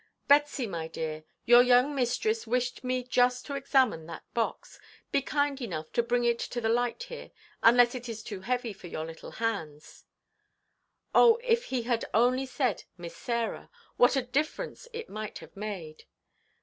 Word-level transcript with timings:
"Betsy, 0.27 0.65
my 0.65 0.87
dear, 0.87 1.25
your 1.45 1.61
young 1.61 1.93
mistress 1.93 2.47
wished 2.47 2.83
me 2.83 3.03
just 3.03 3.45
to 3.45 3.53
examine 3.53 4.07
that 4.07 4.23
box. 4.33 4.79
Be 5.11 5.21
kind 5.21 5.61
enough 5.61 5.91
to 5.91 6.01
bring 6.01 6.23
it 6.23 6.39
to 6.39 6.59
the 6.59 6.69
light 6.73 7.03
here, 7.03 7.29
unless 7.61 7.93
it 7.93 8.09
is 8.09 8.23
too 8.23 8.39
heavy 8.41 8.73
for 8.73 8.87
your 8.87 9.05
little 9.05 9.33
hands." 9.33 10.05
Oh, 11.13 11.37
if 11.43 11.65
he 11.65 11.83
had 11.83 12.03
only 12.15 12.47
said 12.47 12.85
"Miss 12.97 13.15
Sarah," 13.15 13.69
what 13.95 14.15
a 14.15 14.23
difference 14.23 14.87
it 14.91 15.07
might 15.07 15.37
have 15.37 15.55
made! 15.55 16.05